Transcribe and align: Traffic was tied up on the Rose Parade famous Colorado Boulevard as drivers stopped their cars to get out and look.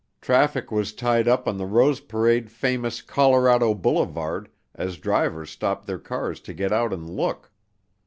Traffic 0.19 0.71
was 0.71 0.93
tied 0.93 1.27
up 1.27 1.47
on 1.47 1.57
the 1.59 1.65
Rose 1.67 1.99
Parade 1.99 2.49
famous 2.49 3.03
Colorado 3.03 3.75
Boulevard 3.75 4.49
as 4.73 4.97
drivers 4.97 5.51
stopped 5.51 5.85
their 5.85 5.99
cars 5.99 6.39
to 6.39 6.55
get 6.55 6.71
out 6.71 6.91
and 6.91 7.07
look. 7.07 7.51